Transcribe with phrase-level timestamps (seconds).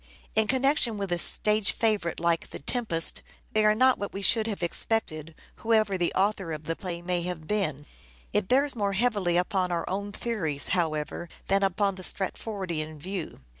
[0.33, 3.21] In connection with a stage favourite like" The Tempest"
[3.53, 7.21] they are not what we should have expected, whoever the author of the play may
[7.21, 7.85] have "THE TEMPEST"
[8.31, 8.39] 505 been.
[8.39, 13.41] It bears more heavily upon our own theories, however, than upon the Stratfordian view.